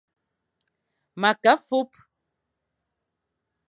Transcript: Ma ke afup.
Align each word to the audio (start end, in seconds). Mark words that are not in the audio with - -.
Ma 1.19 1.31
ke 1.41 1.49
afup. 1.53 1.91